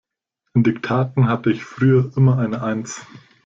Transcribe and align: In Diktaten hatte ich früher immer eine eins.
In 0.55 0.63
Diktaten 0.63 1.27
hatte 1.29 1.51
ich 1.51 1.63
früher 1.63 2.11
immer 2.17 2.39
eine 2.39 2.63
eins. 2.63 3.05